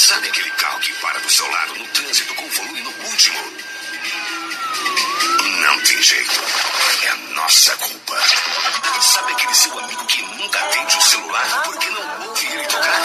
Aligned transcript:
Sabe 0.00 0.28
aquele 0.28 0.50
carro 0.52 0.80
que 0.80 0.94
para 0.94 1.18
do 1.20 1.30
seu 1.30 1.46
lado 1.50 1.74
no 1.74 1.86
trânsito 1.88 2.34
com 2.34 2.48
volume 2.48 2.80
no 2.80 2.90
último? 3.04 3.38
Não 5.60 5.78
tem 5.82 6.02
jeito. 6.02 6.40
É 7.02 7.08
a 7.10 7.16
nossa 7.34 7.76
culpa. 7.76 8.18
Sabe 9.02 9.32
aquele 9.32 9.54
seu 9.54 9.78
amigo 9.78 10.06
que 10.06 10.22
nunca 10.22 10.58
atende 10.58 10.96
o 10.96 11.02
celular 11.02 11.62
porque 11.64 11.90
não 11.90 12.28
ouve 12.28 12.46
ele 12.46 12.64
tocar? 12.64 12.98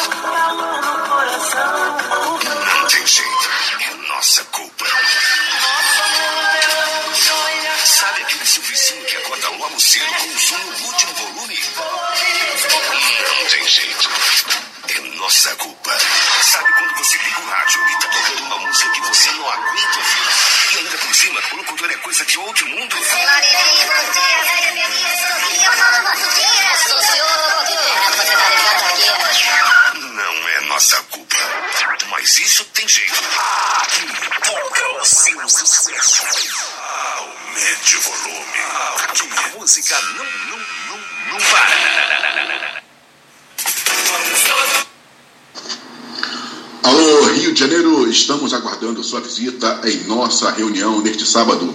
Estamos 48.16 48.53
aguardando 48.53 49.03
sua 49.03 49.19
visita 49.19 49.81
em 49.83 50.05
nossa 50.05 50.49
reunião 50.49 51.02
neste 51.02 51.25
sábado, 51.25 51.73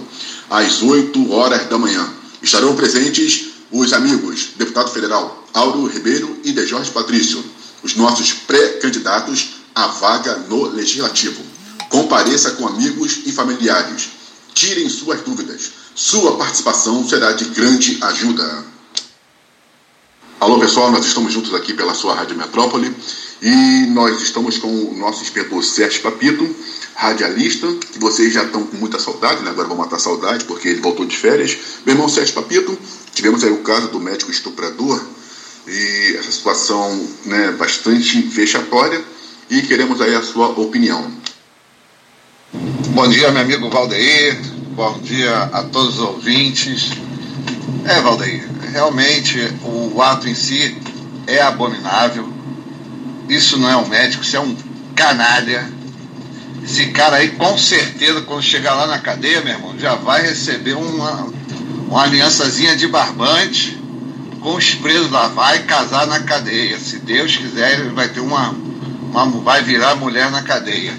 às 0.49 0.81
8 0.81 1.31
horas 1.31 1.69
da 1.69 1.77
manhã. 1.77 2.11
Estarão 2.41 2.75
presentes 2.75 3.51
os 3.71 3.93
amigos, 3.93 4.49
deputado 4.57 4.91
federal 4.91 5.47
Auro 5.53 5.85
Ribeiro 5.85 6.39
e 6.43 6.51
De 6.51 6.65
Jorge 6.65 6.89
Patrício, 6.91 7.43
os 7.83 7.95
nossos 7.95 8.33
pré-candidatos 8.33 9.49
à 9.75 9.87
vaga 9.87 10.35
no 10.49 10.67
Legislativo. 10.67 11.41
Compareça 11.89 12.51
com 12.51 12.67
amigos 12.67 13.19
e 13.25 13.31
familiares. 13.31 14.09
Tirem 14.53 14.89
suas 14.89 15.21
dúvidas. 15.21 15.71
Sua 15.93 16.37
participação 16.37 17.07
será 17.07 17.33
de 17.33 17.45
grande 17.45 17.97
ajuda. 18.01 18.65
Alô 20.39 20.59
pessoal, 20.59 20.91
nós 20.91 21.05
estamos 21.05 21.31
juntos 21.31 21.53
aqui 21.53 21.73
pela 21.73 21.93
sua 21.93 22.15
Rádio 22.15 22.35
Metrópole 22.35 22.95
e 23.41 23.87
nós 23.87 24.21
estamos 24.21 24.59
com 24.59 24.67
o 24.67 24.95
nosso 24.95 25.23
inspetor 25.23 25.63
Sérgio 25.63 26.01
Papito, 26.03 26.55
radialista, 26.93 27.67
que 27.91 27.97
vocês 27.97 28.33
já 28.33 28.43
estão 28.43 28.63
com 28.63 28.77
muita 28.77 28.99
saudade, 28.99 29.41
né? 29.41 29.49
agora 29.49 29.67
vão 29.67 29.77
matar 29.77 29.97
saudade 29.97 30.45
porque 30.45 30.67
ele 30.67 30.81
voltou 30.81 31.05
de 31.05 31.17
férias. 31.17 31.57
Meu 31.83 31.95
irmão 31.95 32.07
Sérgio 32.07 32.35
Papito, 32.35 32.77
tivemos 33.13 33.43
aí 33.43 33.51
o 33.51 33.63
caso 33.63 33.87
do 33.87 33.99
médico 33.99 34.29
estuprador 34.29 35.03
e 35.67 36.15
essa 36.19 36.31
situação 36.31 37.07
né, 37.25 37.51
bastante 37.53 38.21
vexatória 38.21 39.03
e 39.49 39.63
queremos 39.63 39.99
aí 40.01 40.13
a 40.13 40.21
sua 40.21 40.49
opinião. 40.49 41.11
Bom 42.93 43.07
dia, 43.07 43.31
meu 43.31 43.41
amigo 43.41 43.69
Valdeir, 43.69 44.39
bom 44.75 44.99
dia 44.99 45.43
a 45.51 45.63
todos 45.63 45.95
os 45.95 46.01
ouvintes. 46.01 46.91
É, 47.85 48.01
Valdeir, 48.01 48.47
realmente 48.71 49.39
o 49.63 49.99
ato 49.99 50.29
em 50.29 50.35
si 50.35 50.77
é 51.25 51.41
abominável. 51.41 52.40
Isso 53.29 53.57
não 53.57 53.69
é 53.69 53.77
um 53.77 53.87
médico, 53.87 54.23
isso 54.23 54.35
é 54.35 54.39
um 54.39 54.55
canalha. 54.95 55.69
Esse 56.63 56.87
cara 56.87 57.17
aí, 57.17 57.29
com 57.29 57.57
certeza, 57.57 58.21
quando 58.21 58.43
chegar 58.43 58.75
lá 58.75 58.87
na 58.87 58.99
cadeia, 58.99 59.41
meu 59.41 59.53
irmão, 59.53 59.79
já 59.79 59.95
vai 59.95 60.21
receber 60.21 60.73
uma, 60.73 61.31
uma 61.87 62.03
aliançazinha 62.03 62.75
de 62.75 62.87
barbante 62.87 63.81
com 64.39 64.55
os 64.55 64.75
presos 64.75 65.09
lá. 65.09 65.27
Vai 65.29 65.63
casar 65.63 66.05
na 66.07 66.19
cadeia. 66.19 66.77
Se 66.77 66.99
Deus 66.99 67.35
quiser, 67.35 67.79
ele 67.79 67.89
vai 67.89 68.09
ter 68.09 68.19
uma, 68.19 68.49
uma 69.11 69.25
vai 69.41 69.63
virar 69.63 69.95
mulher 69.95 70.29
na 70.29 70.43
cadeia. 70.43 70.93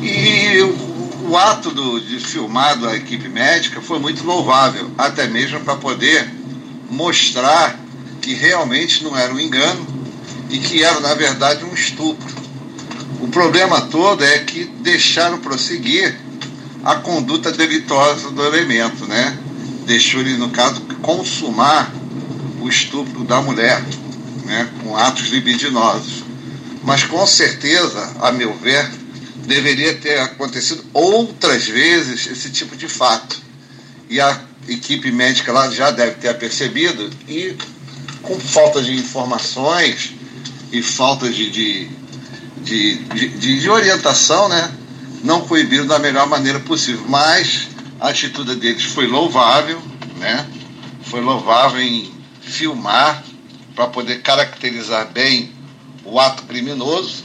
E 0.00 0.60
o, 0.62 1.30
o 1.30 1.36
ato 1.36 1.70
do, 1.70 2.00
de 2.00 2.20
filmar 2.20 2.78
da 2.78 2.94
equipe 2.94 3.28
médica 3.28 3.80
foi 3.80 3.98
muito 3.98 4.24
louvável, 4.24 4.90
até 4.96 5.26
mesmo 5.26 5.60
para 5.60 5.74
poder 5.74 6.32
mostrar 6.88 7.78
que 8.22 8.32
realmente 8.32 9.02
não 9.02 9.16
era 9.16 9.32
um 9.32 9.40
engano 9.40 9.86
e 10.48 10.58
que 10.58 10.82
era, 10.82 11.00
na 11.00 11.14
verdade, 11.14 11.64
um 11.64 11.74
estupro. 11.74 12.34
O 13.20 13.28
problema 13.28 13.82
todo 13.82 14.24
é 14.24 14.38
que 14.38 14.64
deixaram 14.64 15.38
prosseguir 15.38 16.18
a 16.84 16.96
conduta 16.96 17.52
delitosa 17.52 18.30
do 18.30 18.44
elemento, 18.44 19.06
né? 19.06 19.36
Deixou 19.86 20.20
ele, 20.20 20.36
no 20.36 20.50
caso, 20.50 20.80
consumar 21.02 21.92
o 22.60 22.68
estupro 22.68 23.24
da 23.24 23.40
mulher, 23.40 23.82
né? 24.44 24.68
com 24.82 24.96
atos 24.96 25.28
libidinosos. 25.28 26.24
Mas 26.82 27.04
com 27.04 27.26
certeza, 27.26 28.16
a 28.20 28.32
meu 28.32 28.54
ver, 28.54 28.88
deveria 29.46 29.94
ter 29.94 30.20
acontecido 30.20 30.84
outras 30.92 31.66
vezes 31.66 32.26
esse 32.26 32.50
tipo 32.50 32.76
de 32.76 32.88
fato. 32.88 33.40
E 34.08 34.20
a 34.20 34.40
equipe 34.68 35.10
médica 35.10 35.52
lá 35.52 35.70
já 35.70 35.90
deve 35.90 36.16
ter 36.16 36.32
percebido 36.38 37.10
e 37.26 37.56
com 38.22 38.38
falta 38.38 38.82
de 38.82 38.94
informações 38.94 40.14
e 40.72 40.82
falta 40.82 41.28
de, 41.28 41.50
de, 41.50 41.90
de, 42.62 42.98
de, 43.04 43.60
de 43.60 43.70
orientação, 43.70 44.48
né? 44.48 44.72
não 45.22 45.42
coibiram 45.42 45.86
da 45.86 45.98
melhor 45.98 46.26
maneira 46.26 46.60
possível. 46.60 47.04
Mas 47.08 47.68
a 48.00 48.08
atitude 48.08 48.56
deles 48.56 48.84
foi 48.84 49.06
louvável, 49.06 49.80
né? 50.18 50.46
foi 51.02 51.20
louvável 51.20 51.80
em 51.80 52.12
filmar 52.40 53.22
para 53.74 53.86
poder 53.86 54.22
caracterizar 54.22 55.10
bem 55.12 55.52
o 56.04 56.18
ato 56.18 56.42
criminoso 56.44 57.24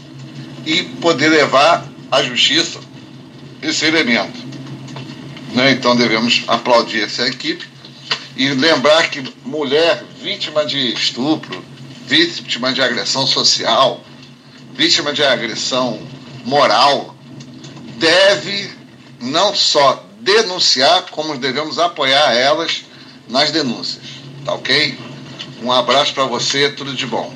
e 0.65 0.83
poder 0.83 1.29
levar 1.29 1.87
à 2.11 2.21
justiça 2.21 2.79
esse 3.61 3.85
elemento. 3.85 4.39
Né? 5.53 5.71
Então 5.71 5.95
devemos 5.95 6.43
aplaudir 6.47 7.01
essa 7.01 7.27
equipe 7.27 7.65
e 8.35 8.49
lembrar 8.49 9.09
que 9.09 9.23
mulher 9.45 10.03
vítima 10.21 10.65
de 10.65 10.93
estupro, 10.93 11.63
vítima 12.05 12.73
de 12.73 12.81
agressão 12.81 13.25
social, 13.25 14.03
vítima 14.73 15.13
de 15.13 15.23
agressão 15.23 16.01
moral, 16.45 17.15
deve 17.97 18.71
não 19.19 19.55
só 19.55 20.05
denunciar, 20.19 21.03
como 21.11 21.37
devemos 21.37 21.79
apoiar 21.79 22.33
elas 22.33 22.83
nas 23.27 23.51
denúncias. 23.51 24.03
Tá 24.45 24.53
ok? 24.53 24.97
Um 25.61 25.71
abraço 25.71 26.13
para 26.13 26.25
você, 26.25 26.69
tudo 26.69 26.93
de 26.93 27.05
bom. 27.05 27.33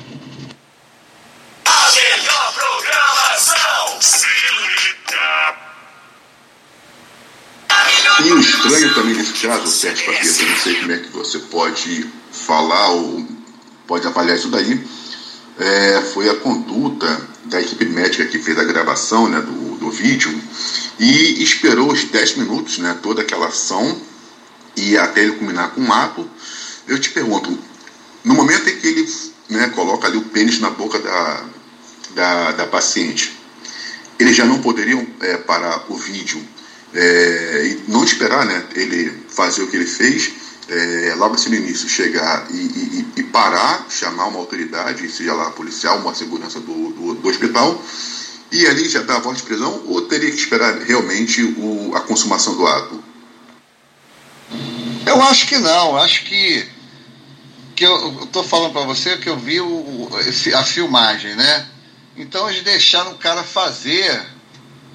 A 1.64 1.90
melhor 1.92 2.54
programação. 2.54 3.98
E 8.20 8.32
o 8.32 8.40
estranho 8.40 8.94
também 8.94 9.14
nesse 9.14 9.46
caso, 9.46 9.68
Sérgio 9.68 10.12
eu 10.12 10.48
não 10.48 10.56
sei 10.56 10.74
como 10.80 10.92
é 10.92 10.98
que 10.98 11.08
você 11.10 11.38
pode 11.38 12.10
falar 12.32 12.88
ou 12.88 13.27
pode 13.88 14.06
avaliar 14.06 14.36
isso 14.36 14.48
daí, 14.48 14.86
é, 15.58 16.02
foi 16.12 16.28
a 16.28 16.36
conduta 16.36 17.20
da 17.46 17.60
equipe 17.60 17.86
médica 17.86 18.26
que 18.26 18.38
fez 18.38 18.56
a 18.58 18.64
gravação 18.64 19.28
né, 19.28 19.40
do, 19.40 19.76
do 19.78 19.90
vídeo 19.90 20.30
e 21.00 21.42
esperou 21.42 21.90
os 21.90 22.04
10 22.04 22.36
minutos, 22.36 22.78
né, 22.78 22.96
toda 23.02 23.22
aquela 23.22 23.48
ação, 23.48 24.00
e 24.76 24.96
até 24.96 25.22
ele 25.22 25.32
culminar 25.32 25.70
com 25.70 25.80
um 25.80 25.92
ato. 25.92 26.28
Eu 26.86 26.98
te 27.00 27.10
pergunto, 27.10 27.58
no 28.22 28.34
momento 28.34 28.68
em 28.68 28.76
que 28.76 28.86
ele 28.86 29.08
né, 29.48 29.68
coloca 29.70 30.06
ali 30.06 30.18
o 30.18 30.26
pênis 30.26 30.60
na 30.60 30.70
boca 30.70 30.98
da, 30.98 31.44
da, 32.14 32.52
da 32.52 32.66
paciente, 32.66 33.36
eles 34.18 34.36
já 34.36 34.44
não 34.44 34.60
poderiam 34.60 35.04
é, 35.20 35.38
parar 35.38 35.86
o 35.88 35.96
vídeo 35.96 36.40
é, 36.92 37.64
e 37.66 37.90
não 37.90 38.04
esperar 38.04 38.44
né, 38.44 38.64
ele 38.74 39.24
fazer 39.28 39.62
o 39.62 39.68
que 39.68 39.76
ele 39.76 39.86
fez, 39.86 40.30
é, 40.68 41.14
logo 41.16 41.34
assim 41.34 41.48
no 41.48 41.56
início, 41.56 41.88
chegar 41.88 42.46
e, 42.50 42.54
e, 42.54 43.06
e, 43.16 43.22
parar, 43.24 43.86
chamar 43.88 44.26
uma 44.26 44.38
autoridade, 44.38 45.08
seja 45.08 45.32
lá 45.32 45.50
policial, 45.50 45.98
uma 45.98 46.14
segurança 46.14 46.60
do, 46.60 46.92
do, 46.92 47.14
do 47.14 47.28
hospital, 47.28 47.82
e 48.52 48.66
ali 48.66 48.88
já 48.88 49.02
dar 49.02 49.16
a 49.16 49.20
voz 49.20 49.38
de 49.38 49.44
prisão, 49.44 49.82
ou 49.86 50.02
teria 50.02 50.30
que 50.30 50.36
esperar 50.36 50.78
realmente 50.78 51.42
o, 51.42 51.94
a 51.94 52.00
consumação 52.00 52.56
do 52.56 52.66
ato? 52.66 53.02
Eu 55.06 55.22
acho 55.22 55.46
que 55.46 55.58
não, 55.58 55.96
acho 55.96 56.24
que 56.24 56.68
que 57.74 57.86
eu 57.86 58.24
estou 58.24 58.42
falando 58.42 58.72
para 58.72 58.84
você 58.84 59.16
que 59.18 59.28
eu 59.28 59.38
vi 59.38 59.60
o, 59.60 60.08
a 60.56 60.64
filmagem, 60.64 61.36
né? 61.36 61.66
Então 62.16 62.50
eles 62.50 62.64
deixaram 62.64 63.12
o 63.12 63.18
cara 63.18 63.44
fazer 63.44 64.20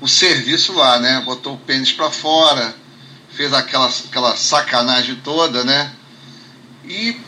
o 0.02 0.08
serviço 0.08 0.74
lá, 0.74 1.00
né? 1.00 1.22
Botou 1.26 1.54
o 1.54 1.58
pênis 1.58 1.94
para 1.94 2.12
fora, 2.12 2.76
fez 3.36 3.54
aquela, 3.54 3.88
aquela 3.88 4.36
sacanagem 4.36 5.16
toda, 5.24 5.64
né? 5.64 5.92
E 6.86 7.20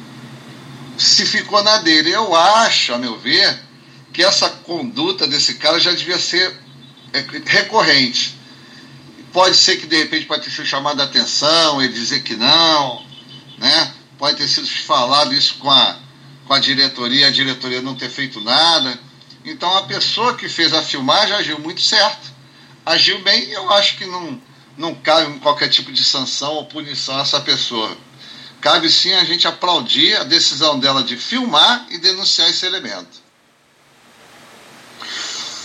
se 0.97 1.25
ficou 1.25 1.63
na 1.63 1.77
dele. 1.79 2.11
Eu 2.11 2.35
acho, 2.35 2.93
a 2.93 2.97
meu 2.97 3.17
ver, 3.17 3.59
que 4.13 4.23
essa 4.23 4.49
conduta 4.49 5.27
desse 5.27 5.55
cara 5.55 5.79
já 5.79 5.91
devia 5.91 6.19
ser 6.19 6.57
é, 7.13 7.25
recorrente. 7.45 8.35
Pode 9.33 9.57
ser 9.57 9.77
que 9.77 9.87
de 9.87 9.97
repente 9.97 10.25
pode 10.25 10.43
ter 10.43 10.51
sido 10.51 10.65
chamado 10.65 11.01
a 11.01 11.05
atenção, 11.05 11.81
ele 11.81 11.93
dizer 11.93 12.23
que 12.23 12.35
não, 12.35 13.05
né? 13.57 13.93
Pode 14.17 14.37
ter 14.37 14.47
sido 14.47 14.67
falado 14.67 15.33
isso 15.33 15.55
com 15.55 15.69
a, 15.69 15.97
com 16.45 16.53
a 16.53 16.59
diretoria, 16.59 17.27
a 17.27 17.31
diretoria 17.31 17.81
não 17.81 17.95
ter 17.95 18.09
feito 18.09 18.39
nada. 18.39 18.97
Então 19.43 19.75
a 19.77 19.83
pessoa 19.83 20.35
que 20.35 20.47
fez 20.47 20.73
a 20.73 20.81
filmagem 20.81 21.35
agiu 21.35 21.59
muito 21.59 21.81
certo. 21.81 22.33
Agiu 22.85 23.21
bem 23.21 23.43
eu 23.49 23.69
acho 23.73 23.97
que 23.97 24.05
não, 24.05 24.39
não 24.77 24.93
cabe 24.95 25.39
qualquer 25.39 25.69
tipo 25.69 25.91
de 25.91 26.03
sanção 26.03 26.53
ou 26.53 26.65
punição 26.65 27.17
a 27.17 27.21
essa 27.21 27.39
pessoa. 27.39 27.95
Cabe 28.61 28.89
sim 28.89 29.13
a 29.13 29.23
gente 29.23 29.47
aplaudir 29.47 30.15
a 30.15 30.23
decisão 30.23 30.79
dela 30.79 31.03
de 31.03 31.17
filmar 31.17 31.85
e 31.89 31.97
denunciar 31.97 32.49
esse 32.49 32.65
elemento. 32.65 33.23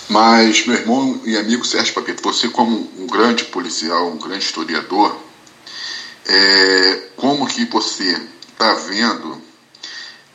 Mas, 0.09 0.67
meu 0.67 0.77
irmão 0.77 1.21
e 1.25 1.37
amigo 1.37 1.65
Sérgio 1.65 1.95
Papito, 1.95 2.23
você 2.23 2.49
como 2.49 2.91
um 2.99 3.07
grande 3.07 3.45
policial, 3.45 4.11
um 4.11 4.19
grande 4.19 4.45
historiador, 4.45 5.17
é, 6.27 7.11
como 7.17 7.47
que 7.47 7.65
você 7.65 8.21
está 8.51 8.75
vendo 8.75 9.41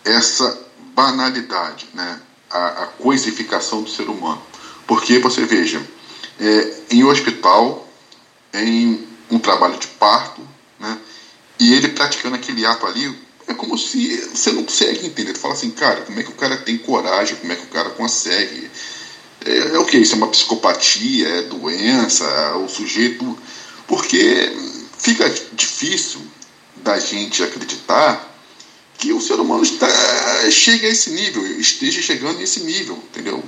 essa 0.04 0.66
banalidade, 0.96 1.88
né? 1.94 2.22
a, 2.50 2.68
a 2.68 2.88
coisificação 2.88 3.84
do 3.84 3.90
ser 3.90 4.10
humano? 4.10 4.42
Porque 4.88 5.20
você 5.20 5.46
veja, 5.46 5.86
é, 6.40 6.74
em 6.92 7.04
hospital, 7.04 7.85
em 8.64 9.08
um 9.30 9.40
trabalho 9.40 9.78
de 9.78 9.88
parto, 9.88 10.42
né? 10.80 10.98
e 11.60 11.74
ele 11.74 11.90
praticando 11.90 12.36
aquele 12.36 12.66
ato 12.66 12.86
ali, 12.86 13.18
é 13.48 13.54
como 13.54 13.78
se 13.78 14.30
você 14.34 14.52
não 14.52 14.64
consegue 14.64 15.06
entender. 15.06 15.34
Tu 15.34 15.40
fala 15.40 15.54
assim, 15.54 15.72
cara, 15.72 16.02
como 16.02 16.20
é 16.20 16.24
que 16.24 16.30
o 16.30 16.36
cara 16.36 16.58
tem 16.58 16.78
coragem, 16.78 17.36
como 17.36 17.52
é 17.52 17.56
que 17.56 17.64
o 17.64 17.70
cara 17.70 17.90
consegue 17.92 18.70
é, 19.46 19.76
é 19.76 19.80
o 19.80 19.86
que? 19.86 19.98
Isso 19.98 20.16
é 20.16 20.18
uma 20.18 20.28
psicopatia, 20.28 21.28
é 21.28 21.42
doença, 21.44 22.56
o 22.58 22.68
sujeito. 22.68 23.38
Porque 23.88 24.52
fica 24.98 25.30
difícil 25.54 26.20
da 26.78 27.00
gente 27.00 27.44
acreditar 27.44 28.34
que 28.98 29.14
o 29.14 29.22
ser 29.22 29.36
humano 29.36 29.64
está, 29.64 29.88
chega 30.50 30.88
a 30.88 30.90
esse 30.90 31.12
nível, 31.12 31.46
esteja 31.60 32.02
chegando 32.02 32.40
nesse 32.40 32.62
nível, 32.62 32.98
entendeu? 33.12 33.44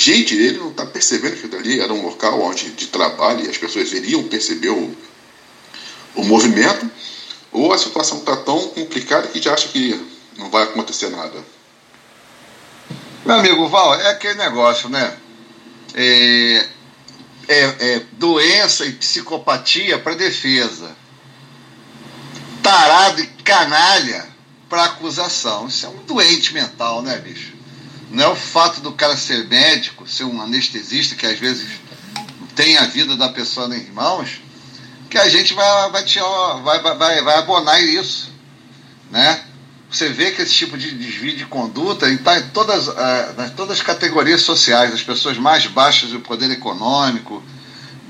Gente, 0.00 0.34
ele 0.34 0.56
não 0.56 0.70
está 0.70 0.86
percebendo 0.86 1.36
que 1.36 1.54
ali 1.54 1.78
era 1.78 1.92
um 1.92 2.00
local 2.00 2.40
onde, 2.40 2.70
de 2.70 2.86
trabalho 2.86 3.44
e 3.44 3.50
as 3.50 3.58
pessoas 3.58 3.92
iriam 3.92 4.22
perceber 4.22 4.70
o, 4.70 4.96
o 6.14 6.24
movimento, 6.24 6.90
ou 7.52 7.70
a 7.70 7.76
situação 7.76 8.16
está 8.20 8.34
tão 8.34 8.68
complicada 8.68 9.28
que 9.28 9.42
já 9.42 9.52
acha 9.52 9.68
que 9.68 10.02
não 10.38 10.48
vai 10.48 10.62
acontecer 10.62 11.10
nada. 11.10 11.44
Meu 13.26 13.36
amigo 13.36 13.68
Val, 13.68 13.94
é 13.94 14.08
aquele 14.08 14.36
negócio, 14.36 14.88
né? 14.88 15.18
É, 15.92 16.66
é, 17.46 17.58
é 17.58 18.02
doença 18.12 18.86
e 18.86 18.92
psicopatia 18.92 19.98
para 19.98 20.14
defesa. 20.14 20.96
Tarado 22.62 23.20
e 23.20 23.26
canalha 23.26 24.26
para 24.66 24.84
acusação. 24.84 25.68
Isso 25.68 25.84
é 25.84 25.90
um 25.90 26.02
doente 26.06 26.54
mental, 26.54 27.02
né, 27.02 27.18
bicho? 27.18 27.59
Não 28.10 28.24
é 28.24 28.28
o 28.28 28.36
fato 28.36 28.80
do 28.80 28.92
cara 28.92 29.16
ser 29.16 29.46
médico, 29.46 30.08
ser 30.08 30.24
um 30.24 30.42
anestesista 30.42 31.14
que 31.14 31.26
às 31.26 31.38
vezes 31.38 31.68
tem 32.54 32.76
a 32.76 32.86
vida 32.86 33.16
da 33.16 33.28
pessoa 33.28 33.68
nas 33.68 33.88
mãos, 33.88 34.40
que 35.08 35.16
a 35.16 35.28
gente 35.28 35.54
vai, 35.54 35.90
vai, 35.90 36.04
vai, 36.82 36.96
vai, 36.96 37.22
vai 37.22 37.38
abonar 37.38 37.82
isso, 37.82 38.30
né? 39.10 39.44
você 39.90 40.08
vê 40.08 40.30
que 40.30 40.40
esse 40.40 40.54
tipo 40.54 40.78
de 40.78 40.92
desvio 40.92 41.36
de 41.36 41.44
conduta 41.46 42.08
está 42.08 42.38
em 42.38 42.48
todas, 42.50 42.86
uh, 42.86 42.94
todas 43.56 43.78
as 43.78 43.82
categorias 43.82 44.42
sociais, 44.42 44.92
das 44.92 45.02
pessoas 45.02 45.36
mais 45.36 45.66
baixas 45.66 46.10
do 46.10 46.20
poder 46.20 46.48
econômico, 46.50 47.42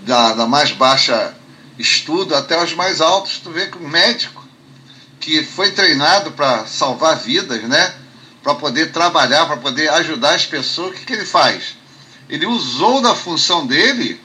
da, 0.02 0.34
da 0.34 0.46
mais 0.46 0.72
baixa 0.72 1.34
estudo 1.78 2.34
até 2.34 2.62
os 2.62 2.74
mais 2.74 3.00
altos. 3.00 3.38
Tu 3.38 3.50
vê 3.50 3.66
que 3.66 3.78
o 3.78 3.88
médico 3.88 4.46
que 5.18 5.42
foi 5.42 5.70
treinado 5.70 6.32
para 6.32 6.66
salvar 6.66 7.16
vidas, 7.16 7.62
né? 7.62 7.94
Para 8.42 8.54
poder 8.54 8.92
trabalhar, 8.92 9.46
para 9.46 9.56
poder 9.56 9.88
ajudar 9.90 10.34
as 10.34 10.46
pessoas, 10.46 10.90
o 10.90 10.94
que, 10.94 11.04
que 11.04 11.12
ele 11.12 11.26
faz? 11.26 11.76
Ele 12.28 12.46
usou 12.46 13.00
da 13.00 13.14
função 13.14 13.66
dele 13.66 14.20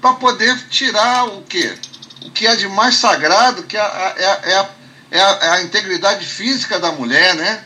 para 0.00 0.14
poder 0.14 0.56
tirar 0.68 1.26
o 1.26 1.42
quê? 1.42 1.74
O 2.22 2.30
que 2.30 2.46
é 2.46 2.54
de 2.54 2.68
mais 2.68 2.96
sagrado, 2.96 3.62
que 3.64 3.76
é, 3.76 3.80
é, 3.80 4.50
é 4.50 4.58
a 4.58 4.70
é 5.10 5.20
a, 5.20 5.28
é 5.42 5.48
a 5.50 5.62
integridade 5.62 6.24
física 6.24 6.78
da 6.78 6.92
mulher, 6.92 7.34
né? 7.34 7.64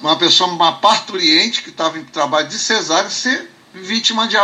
Uma 0.00 0.16
pessoa, 0.16 0.50
uma 0.50 0.78
parturiente 0.78 1.62
que 1.62 1.70
estava 1.70 1.98
em 1.98 2.04
trabalho 2.04 2.48
de 2.48 2.58
cesárea 2.58 3.10
ser 3.10 3.50
vítima 3.72 4.26
de, 4.26 4.36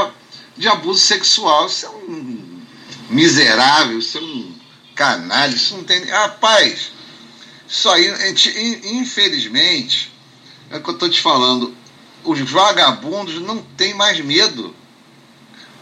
de 0.56 0.68
abuso 0.68 1.00
sexual. 1.00 1.66
Isso 1.66 1.86
é 1.86 1.88
um 1.90 2.62
miserável, 3.10 3.98
isso 3.98 4.18
é 4.18 4.20
um 4.20 4.54
canalha, 4.94 5.54
isso 5.54 5.76
não 5.76 5.84
tem. 5.84 6.04
Rapaz, 6.04 6.92
isso 7.68 7.88
aí, 7.90 8.08
infelizmente, 8.84 10.12
é 10.70 10.76
o 10.76 10.82
que 10.82 10.90
eu 10.90 10.94
estou 10.94 11.08
te 11.08 11.20
falando, 11.20 11.74
os 12.24 12.40
vagabundos 12.40 13.40
não 13.40 13.62
têm 13.62 13.94
mais 13.94 14.18
medo. 14.20 14.74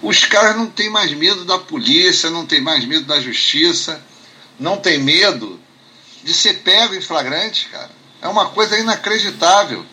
Os 0.02 0.24
caras 0.24 0.56
não 0.56 0.66
têm 0.66 0.90
mais 0.90 1.12
medo 1.12 1.44
da 1.44 1.58
polícia, 1.58 2.28
não 2.28 2.44
têm 2.44 2.60
mais 2.60 2.84
medo 2.84 3.06
da 3.06 3.20
justiça, 3.20 4.04
não 4.58 4.76
têm 4.76 4.98
medo 4.98 5.58
de 6.22 6.34
ser 6.34 6.58
pego 6.58 6.94
em 6.94 7.00
flagrante, 7.00 7.68
cara. 7.68 7.90
É 8.20 8.28
uma 8.28 8.50
coisa 8.50 8.78
inacreditável. 8.78 9.84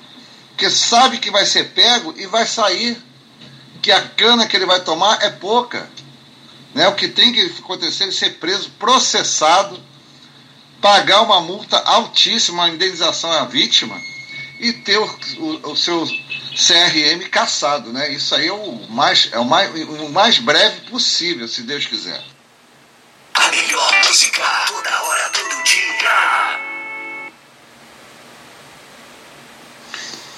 Porque 0.49 0.69
sabe 0.69 1.17
que 1.17 1.31
vai 1.31 1.45
ser 1.45 1.69
pego 1.69 2.13
e 2.17 2.25
vai 2.27 2.45
sair. 2.45 2.97
Que 3.81 3.91
a 3.91 4.01
cana 4.01 4.45
que 4.45 4.55
ele 4.55 4.65
vai 4.65 4.81
tomar 4.81 5.23
é 5.23 5.29
pouca. 5.29 5.89
Né? 6.73 6.87
O 6.87 6.95
que 6.95 7.07
tem 7.07 7.31
que 7.31 7.41
acontecer 7.59 8.05
é 8.05 8.11
ser 8.11 8.31
preso, 8.31 8.69
processado, 8.77 9.81
pagar 10.81 11.21
uma 11.21 11.39
multa 11.41 11.79
altíssima, 11.79 12.63
uma 12.63 12.69
indenização 12.69 13.31
à 13.31 13.45
vítima 13.45 13.97
e 14.61 14.73
ter 14.73 14.99
o, 14.99 15.05
o, 15.05 15.71
o, 15.71 15.75
seu 15.75 16.05
CRM 16.05 17.27
caçado. 17.31 17.91
Né? 17.91 18.13
Isso 18.13 18.35
aí 18.35 18.47
é 18.47 18.53
o 18.53 18.87
mais, 18.89 19.27
é 19.31 19.39
o 19.39 19.45
mais, 19.45 19.73
o 19.89 20.09
mais 20.09 20.37
breve 20.37 20.81
possível, 20.81 21.47
se 21.47 21.63
Deus 21.63 21.85
quiser. 21.87 22.23
A 23.33 23.47
melhor 23.49 23.91
música, 24.07 24.43
toda 24.67 25.03
hora, 25.03 25.29
todo 25.29 25.63
dia. 25.63 26.59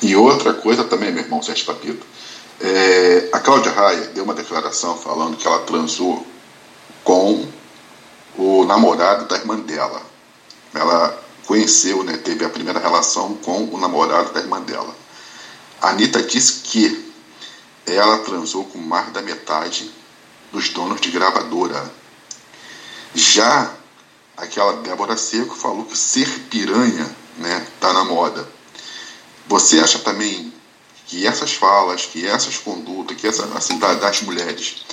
E 0.02 0.16
outra 0.16 0.54
coisa 0.54 0.86
também, 0.86 1.12
meu 1.12 1.24
irmão 1.24 1.44
Sérgio 1.44 1.66
Papito. 1.66 2.06
É, 2.62 3.30
a 3.34 3.40
Cláudia 3.40 3.74
Raia 3.74 4.08
deu 4.08 4.24
uma 4.24 4.34
declaração 4.34 4.98
falando 4.98 5.36
que 5.36 5.46
ela 5.46 5.60
transou 5.60 6.26
com 7.04 7.46
o 8.38 8.64
namorado 8.64 9.26
da 9.26 9.36
irmã 9.36 9.60
dela. 9.60 10.02
Ela 10.74 11.23
conheceu, 11.46 12.04
né, 12.04 12.18
teve 12.18 12.46
a 12.46 12.50
primeira 12.50 12.80
relação 12.80 13.36
com 13.36 13.66
o 13.66 13.78
namorado 13.78 14.34
da 14.34 14.40
irmã 14.40 14.62
dela. 14.62 14.96
Anitta 15.82 16.22
disse 16.22 16.62
que 16.64 17.12
ela 17.86 18.20
transou 18.20 18.66
com 18.66 18.78
mais 18.78 19.12
da 19.12 19.22
metade 19.22 19.92
dos 20.52 20.70
donos 20.70 21.02
de 21.02 21.12
gravadora 21.12 21.92
já 23.16 23.72
aquela 24.36 24.74
Débora 24.82 25.16
Seco 25.16 25.56
falou 25.56 25.86
que 25.86 25.98
ser 25.98 26.28
piranha 26.50 27.16
né, 27.38 27.66
tá 27.80 27.94
na 27.94 28.04
moda. 28.04 28.48
Você 29.48 29.80
acha 29.80 30.00
também 30.00 30.52
que 31.06 31.28
essas 31.28 31.54
falas, 31.54 32.06
que 32.06 32.26
essas 32.26 32.58
condutas, 32.58 33.16
que 33.18 33.28
essa 33.28 33.46
assim, 33.56 33.78
das 33.78 34.22
mulheres 34.22 34.84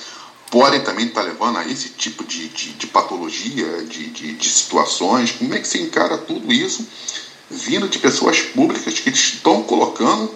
podem 0.51 0.81
também 0.81 1.07
estar 1.07 1.23
levando 1.23 1.59
a 1.59 1.67
esse 1.67 1.91
tipo 1.91 2.25
de, 2.25 2.49
de, 2.49 2.73
de 2.73 2.87
patologia, 2.89 3.85
de, 3.85 4.09
de, 4.09 4.33
de, 4.33 4.49
situações? 4.49 5.33
Como 5.33 5.55
é 5.55 5.61
que 5.61 5.69
se 5.69 5.81
encara 5.81 6.19
tudo 6.19 6.53
isso 6.53 6.87
vindo 7.49 7.89
de 7.89 7.99
pessoas 7.99 8.41
públicas 8.41 8.99
que 8.99 9.11
estão 9.11 9.63
colocando 9.63 10.35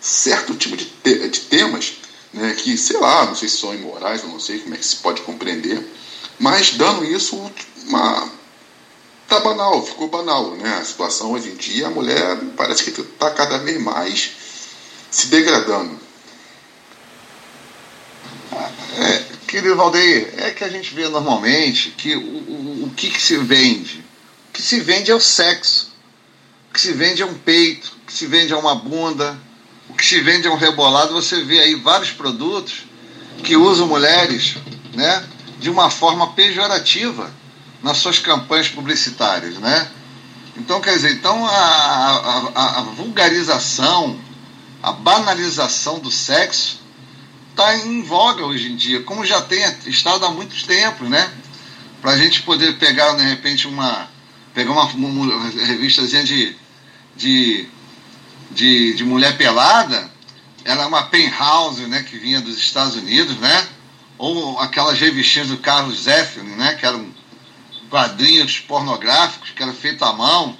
certo 0.00 0.54
tipo 0.54 0.76
de, 0.76 0.86
te, 0.86 1.28
de 1.28 1.40
temas 1.40 1.94
né, 2.32 2.54
que, 2.54 2.76
sei 2.76 2.98
lá, 2.98 3.26
não 3.26 3.34
sei 3.34 3.48
se 3.48 3.58
são 3.58 3.74
imorais, 3.74 4.22
não 4.22 4.40
sei 4.40 4.60
como 4.60 4.74
é 4.74 4.78
que 4.78 4.86
se 4.86 4.96
pode 4.96 5.22
compreender, 5.22 5.84
mas 6.38 6.72
dando 6.72 7.04
isso 7.04 7.36
uma. 7.86 8.40
Tá 9.28 9.38
banal, 9.38 9.84
ficou 9.86 10.08
banal, 10.08 10.56
né? 10.56 10.78
A 10.80 10.84
situação 10.84 11.32
hoje 11.32 11.50
em 11.50 11.54
dia, 11.54 11.86
a 11.86 11.90
mulher 11.90 12.36
parece 12.56 12.82
que 12.82 13.00
está 13.00 13.30
cada 13.30 13.58
vez 13.58 13.80
mais 13.80 14.32
se 15.08 15.28
degradando. 15.28 15.96
É, 18.98 19.29
querido 19.50 19.74
Valdeir, 19.74 20.32
é 20.36 20.50
que 20.52 20.62
a 20.62 20.68
gente 20.68 20.94
vê 20.94 21.08
normalmente 21.08 21.90
que 21.90 22.14
o, 22.14 22.20
o, 22.20 22.84
o 22.86 22.90
que, 22.96 23.10
que 23.10 23.20
se 23.20 23.36
vende? 23.36 24.04
O 24.48 24.52
que 24.52 24.62
se 24.62 24.78
vende 24.78 25.10
é 25.10 25.14
o 25.14 25.20
sexo. 25.20 25.90
O 26.70 26.72
que 26.72 26.80
se 26.80 26.92
vende 26.92 27.20
é 27.20 27.26
um 27.26 27.34
peito, 27.34 27.92
o 28.00 28.06
que 28.06 28.12
se 28.12 28.26
vende 28.26 28.52
é 28.52 28.56
uma 28.56 28.76
bunda, 28.76 29.36
o 29.88 29.94
que 29.94 30.06
se 30.06 30.20
vende 30.20 30.46
é 30.46 30.50
um 30.50 30.56
rebolado. 30.56 31.14
Você 31.14 31.42
vê 31.42 31.58
aí 31.58 31.74
vários 31.74 32.12
produtos 32.12 32.84
que 33.42 33.56
usam 33.56 33.88
mulheres, 33.88 34.54
né? 34.94 35.26
de 35.58 35.68
uma 35.68 35.90
forma 35.90 36.32
pejorativa 36.32 37.30
nas 37.82 37.98
suas 37.98 38.18
campanhas 38.18 38.68
publicitárias, 38.68 39.54
né? 39.58 39.90
Então, 40.56 40.80
quer 40.80 40.94
dizer, 40.94 41.12
então 41.12 41.44
a, 41.46 41.50
a, 42.54 42.78
a 42.78 42.82
vulgarização 42.82 44.18
a 44.82 44.92
banalização 44.92 45.98
do 45.98 46.10
sexo 46.10 46.79
está 47.60 47.76
em 47.76 48.02
voga 48.02 48.44
hoje 48.46 48.72
em 48.72 48.76
dia, 48.76 49.02
como 49.02 49.24
já 49.24 49.42
tem 49.42 49.62
estado 49.86 50.24
há 50.24 50.30
muitos 50.30 50.62
tempos, 50.62 51.08
né? 51.08 51.30
Para 52.00 52.12
a 52.12 52.16
gente 52.16 52.42
poder 52.42 52.78
pegar, 52.78 53.12
de 53.12 53.22
repente, 53.22 53.66
uma. 53.66 54.08
pegar 54.54 54.72
uma, 54.72 54.84
uma 54.84 55.50
revistazinha 55.50 56.24
de, 56.24 56.56
de, 57.14 57.68
de, 58.50 58.94
de 58.94 59.04
mulher 59.04 59.36
pelada, 59.36 60.10
era 60.64 60.86
uma 60.86 61.02
penthouse, 61.02 61.82
né, 61.82 62.02
que 62.02 62.18
vinha 62.18 62.40
dos 62.40 62.56
Estados 62.56 62.96
Unidos, 62.96 63.36
né? 63.36 63.68
Ou 64.16 64.58
aquelas 64.58 64.98
revistinhas 64.98 65.48
do 65.48 65.58
Carlos 65.58 66.02
Zeffirelli, 66.02 66.54
né, 66.56 66.74
que 66.74 66.86
eram 66.86 67.06
quadrinhos 67.90 68.58
pornográficos, 68.58 69.50
que 69.50 69.62
eram 69.62 69.74
feitos 69.74 70.02
à 70.02 70.12
mão, 70.12 70.56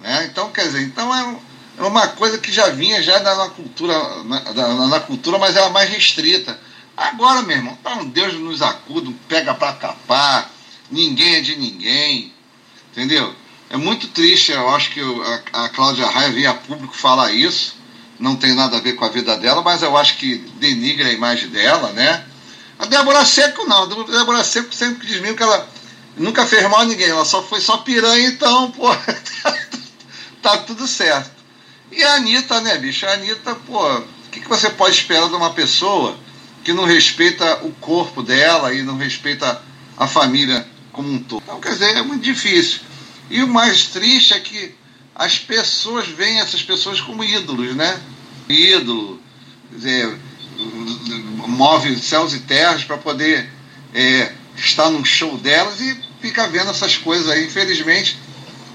né? 0.00 0.26
Então, 0.30 0.50
quer 0.50 0.66
dizer, 0.66 0.82
então 0.82 1.14
é, 1.14 1.36
é 1.78 1.82
uma 1.82 2.08
coisa 2.08 2.38
que 2.38 2.52
já 2.52 2.68
vinha 2.68 3.02
já 3.02 3.20
na, 3.20 3.48
cultura, 3.50 4.24
na, 4.24 4.86
na, 4.86 5.00
cultura, 5.00 5.38
mas 5.38 5.56
era 5.56 5.70
mais 5.70 5.90
restrita. 5.90 6.58
Agora, 6.96 7.42
meu 7.42 7.56
irmão, 7.56 7.76
tá 7.82 7.94
um 7.94 8.08
Deus 8.08 8.34
nos 8.34 8.62
acuda, 8.62 9.12
pega 9.28 9.54
para 9.54 9.72
capar, 9.72 10.50
ninguém 10.90 11.36
é 11.36 11.40
de 11.40 11.56
ninguém, 11.56 12.32
entendeu? 12.92 13.34
É 13.68 13.76
muito 13.76 14.06
triste, 14.08 14.52
eu 14.52 14.68
acho 14.70 14.90
que 14.90 15.00
a, 15.52 15.64
a 15.64 15.68
Cláudia 15.70 16.06
Raia 16.06 16.30
veio 16.30 16.50
a 16.50 16.54
público 16.54 16.96
falar 16.96 17.32
isso, 17.32 17.76
não 18.20 18.36
tem 18.36 18.54
nada 18.54 18.76
a 18.76 18.80
ver 18.80 18.92
com 18.92 19.04
a 19.04 19.08
vida 19.08 19.36
dela, 19.36 19.60
mas 19.62 19.82
eu 19.82 19.96
acho 19.96 20.16
que 20.16 20.36
denigra 20.36 21.08
a 21.08 21.12
imagem 21.12 21.48
dela, 21.48 21.90
né? 21.92 22.24
A 22.78 22.86
Débora 22.86 23.24
Seco 23.24 23.66
não, 23.66 23.82
a 23.82 23.86
Débora 23.86 24.44
Seco 24.44 24.72
sempre 24.72 25.06
diz 25.06 25.20
mesmo 25.20 25.36
que 25.36 25.42
ela 25.42 25.68
nunca 26.16 26.46
fez 26.46 26.62
mal 26.68 26.80
a 26.80 26.84
ninguém, 26.84 27.08
ela 27.08 27.24
só 27.24 27.42
foi 27.42 27.60
só 27.60 27.78
piranha, 27.78 28.28
então, 28.28 28.70
pô, 28.70 28.88
tá 30.40 30.58
tudo 30.58 30.86
certo. 30.86 31.43
E 31.92 32.02
a 32.02 32.14
Anitta, 32.14 32.60
né, 32.60 32.78
bicho? 32.78 33.06
A 33.06 33.12
Anitta, 33.12 33.54
pô, 33.54 33.98
o 33.98 34.30
que, 34.30 34.40
que 34.40 34.48
você 34.48 34.70
pode 34.70 34.96
esperar 34.96 35.28
de 35.28 35.34
uma 35.34 35.52
pessoa 35.52 36.18
que 36.62 36.72
não 36.72 36.84
respeita 36.84 37.64
o 37.64 37.72
corpo 37.72 38.22
dela 38.22 38.72
e 38.72 38.82
não 38.82 38.96
respeita 38.96 39.60
a 39.96 40.06
família 40.06 40.66
como 40.92 41.10
um 41.10 41.18
todo? 41.18 41.42
Então, 41.42 41.60
quer 41.60 41.70
dizer, 41.70 41.96
é 41.96 42.02
muito 42.02 42.22
difícil. 42.22 42.80
E 43.30 43.42
o 43.42 43.48
mais 43.48 43.86
triste 43.86 44.34
é 44.34 44.40
que 44.40 44.74
as 45.14 45.38
pessoas 45.38 46.08
veem 46.08 46.40
essas 46.40 46.62
pessoas 46.62 47.00
como 47.00 47.22
ídolos, 47.22 47.74
né? 47.76 48.00
Ídolo, 48.48 49.20
dizer, 49.70 50.18
move 51.46 51.96
céus 52.02 52.34
e 52.34 52.40
terras 52.40 52.84
para 52.84 52.98
poder 52.98 53.48
é, 53.94 54.32
estar 54.56 54.90
num 54.90 55.04
show 55.04 55.36
delas 55.38 55.80
e 55.80 55.98
fica 56.20 56.48
vendo 56.48 56.70
essas 56.70 56.96
coisas 56.96 57.28
aí. 57.28 57.46
Infelizmente, 57.46 58.18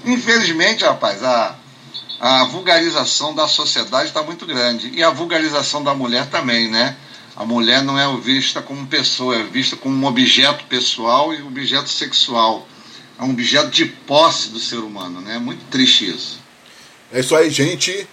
infelizmente, 0.04 0.84
rapaz, 0.84 1.22
a, 1.22 1.56
a 2.20 2.44
vulgarização 2.44 3.34
da 3.34 3.48
sociedade 3.48 4.08
está 4.08 4.22
muito 4.22 4.44
grande. 4.44 4.90
E 4.90 5.02
a 5.02 5.10
vulgarização 5.10 5.82
da 5.82 5.94
mulher 5.94 6.26
também, 6.26 6.68
né? 6.68 6.96
A 7.34 7.44
mulher 7.44 7.82
não 7.82 7.98
é 7.98 8.20
vista 8.20 8.60
como 8.60 8.86
pessoa, 8.86 9.36
é 9.36 9.42
vista 9.42 9.76
como 9.76 9.96
um 9.96 10.06
objeto 10.06 10.64
pessoal 10.66 11.32
e 11.32 11.42
objeto 11.42 11.88
sexual 11.88 12.66
é 13.20 13.22
um 13.22 13.30
objeto 13.32 13.68
de 13.68 13.84
posse 13.84 14.48
do 14.48 14.58
ser 14.58 14.78
humano, 14.78 15.20
né? 15.20 15.36
É 15.36 15.38
muito 15.38 15.62
triste 15.70 16.08
isso. 16.08 16.40
É 17.12 17.20
isso 17.20 17.36
aí, 17.36 17.50
gente. 17.50 18.08